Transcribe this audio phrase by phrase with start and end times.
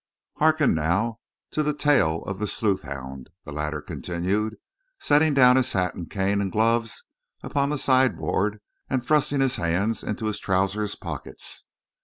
[0.39, 1.19] "Hearken now
[1.51, 4.55] to the tale of the sleuthhound," the latter continued,
[4.99, 7.03] setting down his hat, cane and gloves
[7.43, 11.67] upon the sideboard and thrusting his hands into his trousers pockets.